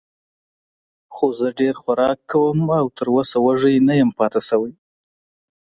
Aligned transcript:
خو 1.13 1.25
زه 1.39 1.47
ډېر 1.59 1.75
خوراک 1.81 2.17
کوم 2.31 2.59
او 2.79 2.85
تراوسه 2.97 3.37
وږی 3.45 3.75
نه 3.87 3.93
یم 4.01 4.09
پاتې 4.19 4.39
شوی. 4.47 4.73